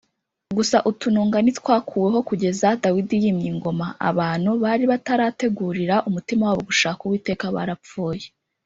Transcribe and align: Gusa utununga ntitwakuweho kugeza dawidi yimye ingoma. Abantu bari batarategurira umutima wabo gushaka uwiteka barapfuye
Gusa 0.57 0.77
utununga 0.89 1.37
ntitwakuweho 1.41 2.19
kugeza 2.29 2.67
dawidi 2.83 3.15
yimye 3.23 3.47
ingoma. 3.53 3.87
Abantu 4.09 4.49
bari 4.63 4.83
batarategurira 4.91 5.95
umutima 6.07 6.43
wabo 6.47 6.61
gushaka 6.69 7.01
uwiteka 7.03 7.45
barapfuye 7.55 8.25